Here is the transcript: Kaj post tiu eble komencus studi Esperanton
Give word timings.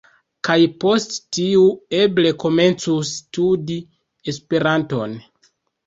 Kaj 0.47 0.55
post 0.83 1.13
tiu 1.37 1.67
eble 1.99 2.33
komencus 2.47 3.13
studi 3.21 3.81
Esperanton 4.35 5.19